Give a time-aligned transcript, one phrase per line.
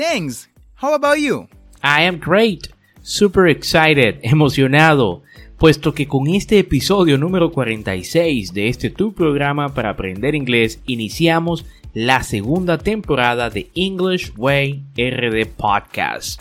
[0.00, 0.48] Thanks.
[0.76, 1.46] How about you?
[1.82, 2.70] I am great,
[3.02, 5.22] super excited, emocionado,
[5.58, 11.66] puesto que con este episodio número 46 de este tu programa para aprender inglés iniciamos
[11.92, 16.40] la segunda temporada de English Way RD Podcast.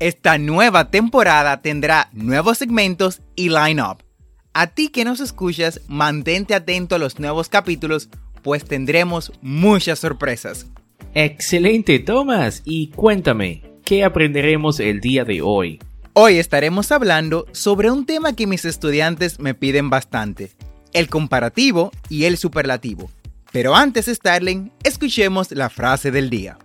[0.00, 4.09] Esta nueva temporada tendrá nuevos segmentos y line-up.
[4.52, 8.08] A ti que nos escuchas, mantente atento a los nuevos capítulos,
[8.42, 10.66] pues tendremos muchas sorpresas.
[11.14, 15.78] Excelente, Thomas, y cuéntame, ¿qué aprenderemos el día de hoy?
[16.14, 20.50] Hoy estaremos hablando sobre un tema que mis estudiantes me piden bastante,
[20.92, 23.08] el comparativo y el superlativo.
[23.52, 26.58] Pero antes, Starling, escuchemos la frase del día.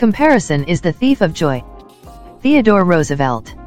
[0.00, 1.62] Comparison is the thief of joy.
[2.42, 3.61] Theodore Roosevelt.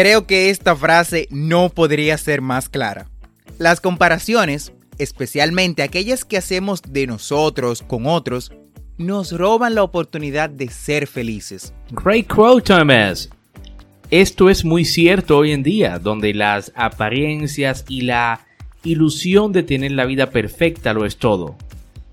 [0.00, 3.10] Creo que esta frase no podría ser más clara.
[3.58, 8.52] Las comparaciones, especialmente aquellas que hacemos de nosotros con otros,
[8.96, 11.74] nos roban la oportunidad de ser felices.
[11.90, 13.28] Great quote, Thomas.
[14.08, 18.46] Esto es muy cierto hoy en día, donde las apariencias y la
[18.84, 21.56] ilusión de tener la vida perfecta lo es todo.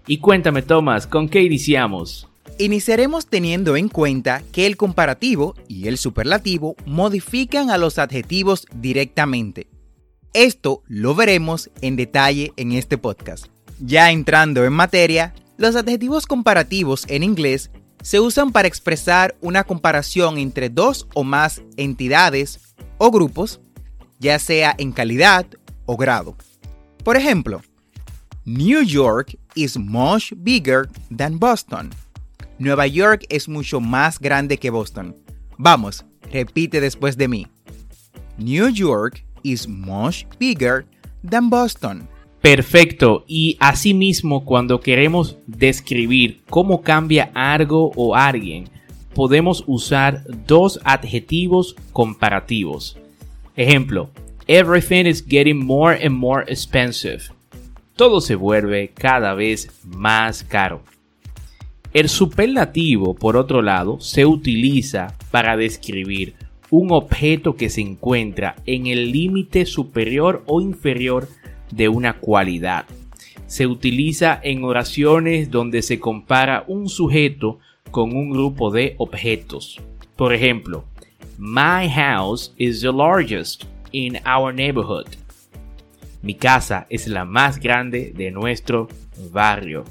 [0.07, 2.27] Y cuéntame, Thomas, ¿con qué iniciamos?
[2.57, 9.67] Iniciaremos teniendo en cuenta que el comparativo y el superlativo modifican a los adjetivos directamente.
[10.31, 13.47] Esto lo veremos en detalle en este podcast.
[13.81, 17.71] Ya entrando en materia, los adjetivos comparativos en inglés
[18.01, 23.59] se usan para expresar una comparación entre dos o más entidades o grupos,
[24.19, 25.45] ya sea en calidad
[25.85, 26.37] o grado.
[27.03, 27.61] Por ejemplo,
[28.45, 31.91] New York is much bigger than Boston.
[32.57, 35.15] Nueva York es mucho más grande que Boston.
[35.57, 37.47] Vamos, repite después de mí.
[38.37, 40.85] New York is much bigger
[41.29, 42.07] than Boston.
[42.41, 48.69] Perfecto, y asimismo cuando queremos describir cómo cambia algo o alguien,
[49.13, 52.97] podemos usar dos adjetivos comparativos.
[53.55, 54.09] Ejemplo,
[54.47, 57.23] everything is getting more and more expensive.
[57.95, 60.83] Todo se vuelve cada vez más caro.
[61.95, 66.33] El superlativo, por otro lado, se utiliza para describir
[66.69, 71.29] un objeto que se encuentra en el límite superior o inferior
[71.71, 72.83] de una cualidad.
[73.47, 77.59] Se utiliza en oraciones donde se compara un sujeto
[77.91, 79.79] con un grupo de objetos.
[80.17, 80.83] Por ejemplo,
[81.37, 83.63] My house is the largest
[83.93, 85.07] in our neighborhood.
[86.21, 88.89] Mi casa es la más grande de nuestro
[89.31, 89.85] barrio.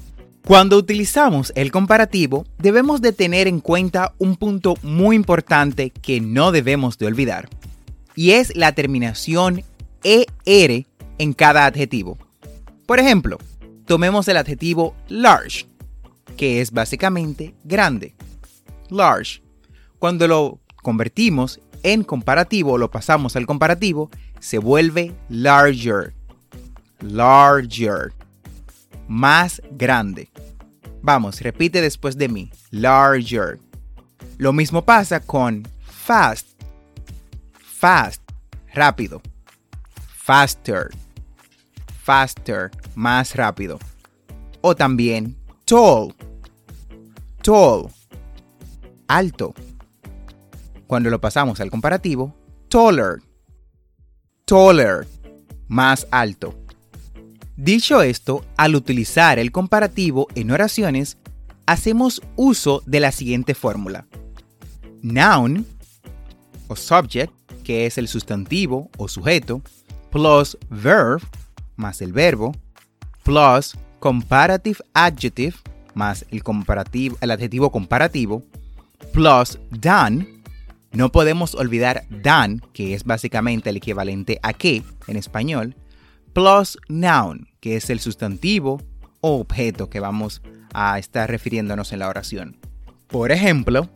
[0.45, 6.51] Cuando utilizamos el comparativo, debemos de tener en cuenta un punto muy importante que no
[6.51, 7.49] debemos de olvidar,
[8.15, 9.63] y es la terminación
[10.03, 10.85] ER
[11.17, 12.19] en cada adjetivo.
[12.85, 13.39] Por ejemplo,
[13.87, 15.65] tomemos el adjetivo large,
[16.37, 18.13] que es básicamente grande.
[18.91, 19.41] Large.
[19.97, 26.13] Cuando lo convertimos en comparativo, lo pasamos al comparativo, se vuelve larger.
[26.99, 28.13] Larger.
[29.07, 30.29] Más grande.
[31.05, 32.49] Vamos, repite después de mí.
[32.71, 33.59] Larger.
[34.39, 36.59] Lo mismo pasa con fast.
[37.53, 38.23] Fast.
[38.73, 39.21] Rápido.
[39.99, 40.89] Faster.
[42.01, 42.71] Faster.
[42.95, 43.77] Más rápido.
[44.61, 46.15] O también tall.
[47.43, 47.87] Tall.
[49.07, 49.53] Alto.
[50.87, 52.35] Cuando lo pasamos al comparativo,
[52.67, 53.21] taller.
[54.45, 55.07] Taller.
[55.67, 56.64] Más alto.
[57.57, 61.17] Dicho esto, al utilizar el comparativo en oraciones,
[61.65, 64.05] hacemos uso de la siguiente fórmula.
[65.01, 65.65] Noun
[66.67, 67.31] o subject,
[67.63, 69.61] que es el sustantivo o sujeto,
[70.11, 71.21] plus verb,
[71.77, 72.53] más el verbo,
[73.23, 75.55] plus comparative adjective,
[75.93, 78.43] más el, comparativo, el adjetivo comparativo,
[79.13, 80.41] plus done.
[80.91, 85.75] No podemos olvidar done, que es básicamente el equivalente a que en español,
[86.35, 88.81] plus noun, que es el sustantivo
[89.21, 90.41] o objeto que vamos
[90.73, 92.57] a estar refiriéndonos en la oración.
[93.07, 93.89] Por ejemplo,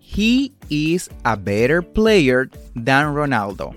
[0.00, 3.76] He is a better player than Ronaldo.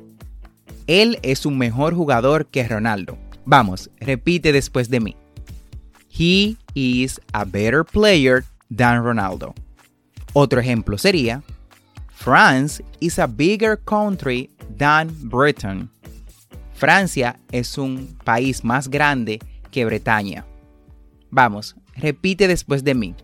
[0.87, 3.19] Él es un mejor jugador que Ronaldo.
[3.45, 5.15] Vamos, repite después de mí.
[6.09, 8.43] He is a better player
[8.75, 9.53] than Ronaldo.
[10.33, 11.43] Otro ejemplo sería,
[12.09, 15.89] France is a bigger country than Britain.
[16.77, 19.39] Francia es un país más grande
[19.71, 20.45] que Bretaña.
[21.31, 23.15] Vamos, repite después de mí.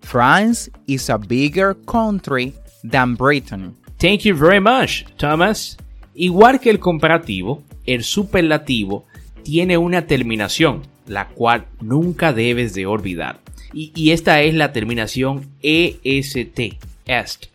[0.00, 2.52] France is a bigger country
[2.82, 3.76] than Britain.
[3.98, 5.76] Thank you very much, Thomas.
[6.16, 9.04] Igual que el comparativo, el superlativo
[9.44, 13.38] tiene una terminación, la cual nunca debes de olvidar.
[13.72, 16.76] Y, esta es la terminación EST,
[17.06, 17.46] est.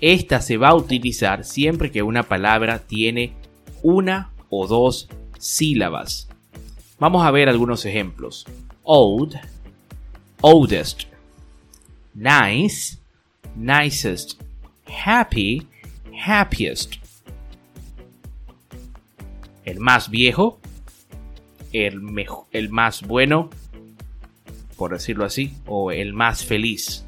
[0.00, 3.32] Esta se va a utilizar siempre que una palabra tiene
[3.82, 5.08] una o dos
[5.38, 6.28] sílabas.
[6.98, 8.46] Vamos a ver algunos ejemplos.
[8.82, 9.38] Old,
[10.40, 11.04] oldest,
[12.14, 12.98] nice,
[13.54, 14.40] nicest,
[14.86, 15.66] happy,
[16.26, 16.94] happiest.
[19.64, 20.58] El más viejo,
[21.72, 22.00] el,
[22.52, 23.50] el más bueno,
[24.76, 27.04] por decirlo así, o el más feliz.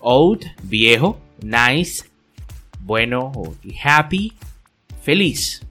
[0.00, 2.04] Old, viejo, nice,
[2.80, 3.32] bueno,
[3.82, 4.32] happy,
[5.02, 5.63] feliz.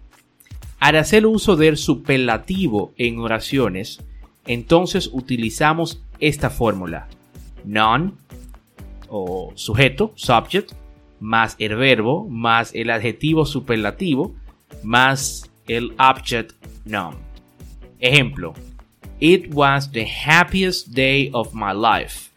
[0.83, 4.01] Al hacer uso del superlativo en oraciones,
[4.45, 7.07] entonces utilizamos esta fórmula.
[7.63, 8.17] Non
[9.07, 10.73] o sujeto, subject,
[11.21, 14.35] más el verbo, más el adjetivo superlativo,
[14.83, 16.51] más el object
[16.83, 17.15] noun.
[18.01, 18.53] Ejemplo.
[19.21, 22.29] It was the happiest day of my life.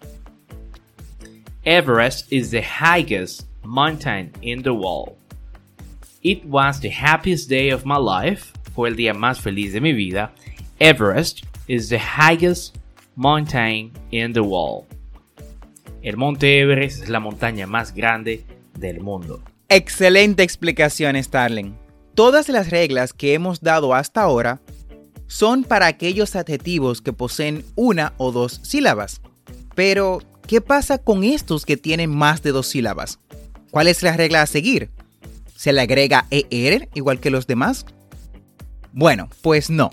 [1.64, 5.16] Everest is the highest mountain in the world.
[6.28, 8.52] It was the happiest day of my life.
[8.74, 10.32] Fue el día más feliz de mi vida.
[10.80, 12.78] Everest is the highest
[13.14, 14.86] mountain in the world.
[16.02, 18.44] El monte Everest es la montaña más grande
[18.76, 19.40] del mundo.
[19.68, 21.76] Excelente explicación, Starling.
[22.16, 24.60] Todas las reglas que hemos dado hasta ahora
[25.28, 29.20] son para aquellos adjetivos que poseen una o dos sílabas.
[29.76, 33.20] Pero, ¿qué pasa con estos que tienen más de dos sílabas?
[33.70, 34.90] ¿Cuál es la regla a seguir?
[35.56, 37.86] ¿Se le agrega ER igual que los demás?
[38.92, 39.90] Bueno, pues no.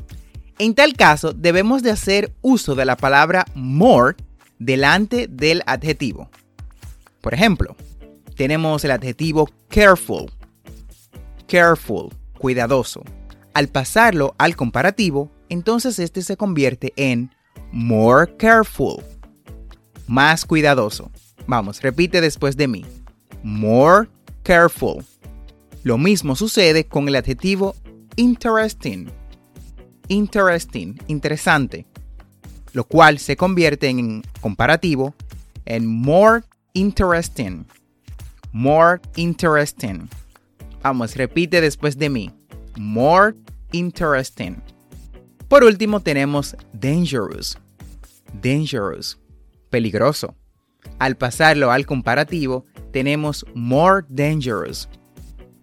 [0.59, 4.15] En tal caso, debemos de hacer uso de la palabra more
[4.59, 6.29] delante del adjetivo.
[7.21, 7.75] Por ejemplo,
[8.35, 10.31] tenemos el adjetivo careful.
[11.47, 13.03] Careful, cuidadoso.
[13.53, 17.31] Al pasarlo al comparativo, entonces este se convierte en
[17.71, 19.03] more careful.
[20.07, 21.11] Más cuidadoso.
[21.47, 22.85] Vamos, repite después de mí.
[23.43, 24.09] More
[24.43, 25.03] careful.
[25.83, 27.75] Lo mismo sucede con el adjetivo
[28.15, 29.09] interesting
[30.07, 31.85] interesting, interesante,
[32.73, 35.15] lo cual se convierte en comparativo
[35.65, 37.65] en more interesting,
[38.51, 40.09] more interesting.
[40.81, 42.31] Vamos, repite después de mí.
[42.77, 43.35] More
[43.71, 44.61] interesting.
[45.47, 47.57] Por último tenemos dangerous.
[48.41, 49.17] Dangerous.
[49.69, 50.35] Peligroso.
[50.99, 54.89] Al pasarlo al comparativo, tenemos more dangerous.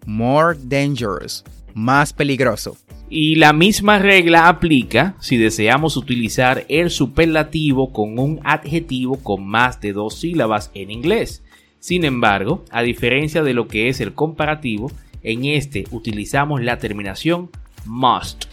[0.07, 1.45] More dangerous.
[1.75, 2.77] Más peligroso.
[3.09, 9.81] Y la misma regla aplica si deseamos utilizar el superlativo con un adjetivo con más
[9.81, 11.43] de dos sílabas en inglés.
[11.81, 14.93] Sin embargo, a diferencia de lo que es el comparativo,
[15.23, 17.51] en este utilizamos la terminación
[17.85, 18.45] must.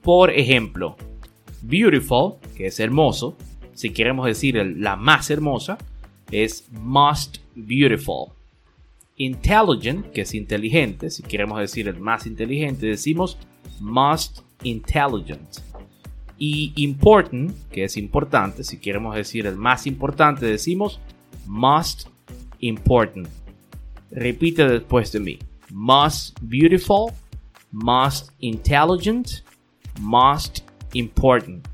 [0.00, 0.96] Por ejemplo,
[1.62, 3.36] beautiful, que es hermoso,
[3.74, 5.78] si queremos decir la más hermosa,
[6.30, 8.32] es must beautiful.
[9.16, 13.38] Intelligent, que es inteligente, si queremos decir el más inteligente, decimos
[13.80, 15.58] most intelligent.
[16.38, 20.98] Y important, que es importante, si queremos decir el más importante, decimos
[21.46, 22.08] most
[22.60, 23.28] important.
[24.10, 25.38] Repite después de mí.
[25.70, 27.12] Most beautiful,
[27.70, 29.28] most intelligent,
[30.00, 30.60] most
[30.94, 31.66] important.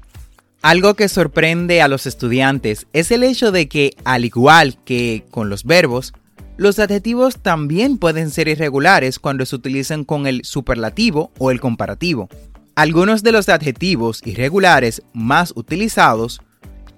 [0.60, 5.48] Algo que sorprende a los estudiantes es el hecho de que, al igual que con
[5.48, 6.12] los verbos,
[6.58, 12.28] los adjetivos también pueden ser irregulares cuando se utilizan con el superlativo o el comparativo.
[12.74, 16.40] Algunos de los adjetivos irregulares más utilizados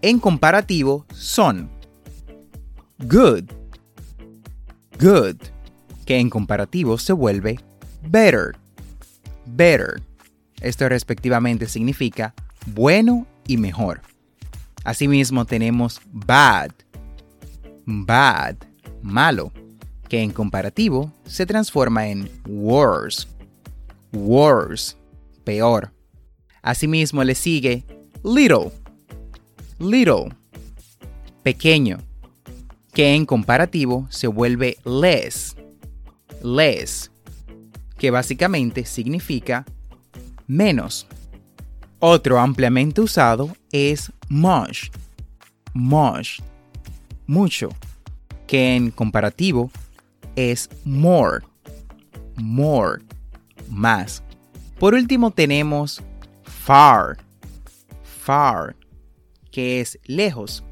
[0.01, 1.71] en comparativo son
[3.01, 3.45] good,
[4.99, 5.37] good,
[6.07, 7.61] que en comparativo se vuelve
[8.09, 8.57] better,
[9.45, 10.03] better.
[10.63, 14.01] Esto respectivamente significa bueno y mejor.
[14.85, 16.71] Asimismo tenemos bad,
[17.85, 18.57] bad,
[19.03, 19.53] malo,
[20.09, 23.29] que en comparativo se transforma en worse,
[24.13, 24.97] worse,
[25.45, 25.93] peor.
[26.63, 27.85] Asimismo le sigue
[28.25, 28.73] little,
[29.79, 30.35] little,
[31.43, 31.99] pequeño,
[32.93, 35.57] que en comparativo se vuelve less,
[36.43, 37.11] less,
[37.97, 39.65] que básicamente significa
[40.47, 41.07] menos.
[42.01, 44.91] Otro ampliamente usado es much,
[45.75, 46.41] much,
[47.27, 47.69] mucho,
[48.51, 49.71] que en comparativo
[50.35, 51.45] es more,
[52.35, 53.01] more,
[53.69, 54.25] más.
[54.81, 56.03] Por último tenemos
[56.43, 57.19] far,
[58.03, 58.75] far,
[59.53, 60.65] que es lejos,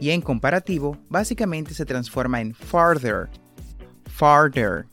[0.00, 3.28] y en comparativo básicamente se transforma en farther,
[4.06, 4.86] farther,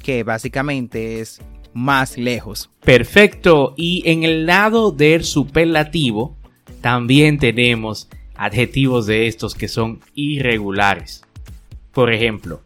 [0.00, 1.40] que básicamente es
[1.72, 2.70] más lejos.
[2.84, 3.74] Perfecto.
[3.76, 6.36] Y en el lado del superlativo
[6.80, 11.23] también tenemos adjetivos de estos que son irregulares.
[11.94, 12.60] Por ejemplo,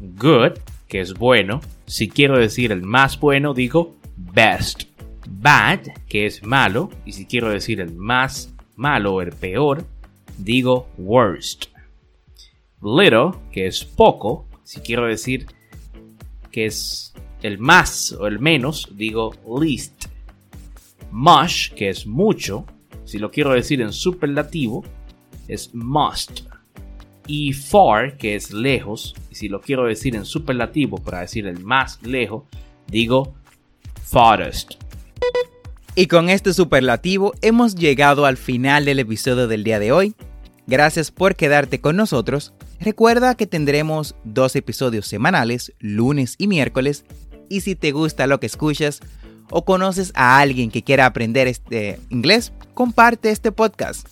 [0.00, 1.60] good, que es bueno.
[1.86, 4.84] Si quiero decir el más bueno, digo best.
[5.28, 6.90] Bad, que es malo.
[7.04, 9.84] Y si quiero decir el más malo o el peor,
[10.38, 11.66] digo worst.
[12.82, 14.46] Little, que es poco.
[14.64, 15.46] Si quiero decir
[16.50, 20.06] que es el más o el menos, digo least.
[21.12, 22.66] Much, que es mucho,
[23.04, 24.84] si lo quiero decir en superlativo,
[25.46, 26.40] es must.
[27.26, 31.60] Y far, que es lejos, y si lo quiero decir en superlativo para decir el
[31.60, 32.44] más lejos,
[32.86, 33.34] digo
[34.02, 34.74] farthest.
[35.94, 40.14] Y con este superlativo hemos llegado al final del episodio del día de hoy.
[40.66, 42.52] Gracias por quedarte con nosotros.
[42.80, 47.04] Recuerda que tendremos dos episodios semanales, lunes y miércoles,
[47.48, 49.00] y si te gusta lo que escuchas
[49.50, 54.06] o conoces a alguien que quiera aprender este inglés, comparte este podcast.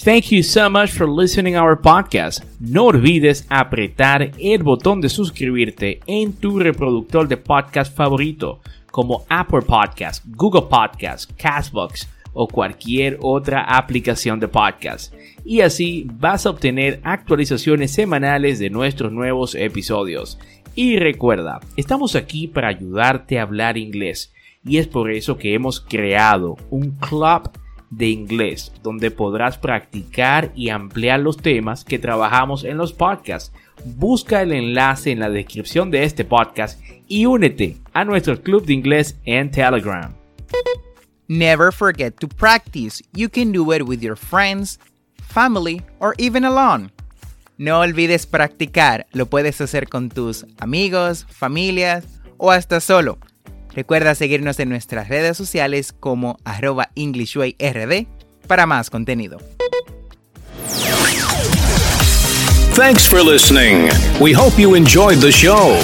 [0.00, 2.42] Thank you so much for listening our podcast.
[2.58, 9.60] No olvides apretar el botón de suscribirte en tu reproductor de podcast favorito, como Apple
[9.60, 15.14] Podcast, Google Podcast, Castbox o cualquier otra aplicación de podcast.
[15.44, 20.38] Y así vas a obtener actualizaciones semanales de nuestros nuevos episodios.
[20.74, 24.32] Y recuerda, estamos aquí para ayudarte a hablar inglés
[24.64, 27.50] y es por eso que hemos creado un club
[27.92, 33.52] de inglés donde podrás practicar y ampliar los temas que trabajamos en los podcasts.
[33.84, 38.72] Busca el enlace en la descripción de este podcast y únete a nuestro club de
[38.72, 40.12] inglés en Telegram.
[41.28, 43.02] Never forget to practice.
[43.12, 44.78] You can do it with your friends,
[45.22, 46.90] family, or even alone.
[47.58, 52.04] No olvides practicar, lo puedes hacer con tus amigos, familias
[52.38, 53.18] o hasta solo.
[53.74, 58.06] Recuerda seguirnos en nuestras redes sociales como arroba EnglishWayRD
[58.46, 59.38] para más contenido.
[62.74, 63.90] Thanks for listening.
[64.20, 65.76] We hope you enjoyed the show.